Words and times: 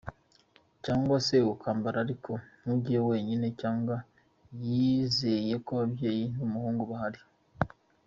Cyangwa 0.83 1.17
se 1.25 1.35
akambare 1.55 1.97
ariko 2.05 2.31
ntajyeyo 2.61 3.03
wenyine, 3.11 3.47
cyangwa 3.61 3.95
yizeye 4.65 5.53
ko 5.65 5.69
ababyeyi 5.75 6.23
b’umuhungu 6.37 6.83
bahari’’. 6.91 7.21